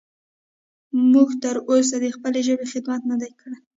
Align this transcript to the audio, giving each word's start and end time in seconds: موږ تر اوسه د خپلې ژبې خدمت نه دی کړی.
موږ 1.11 1.29
تر 1.43 1.55
اوسه 1.69 1.95
د 2.03 2.05
خپلې 2.15 2.39
ژبې 2.47 2.65
خدمت 2.73 3.01
نه 3.11 3.15
دی 3.21 3.31
کړی. 3.39 3.57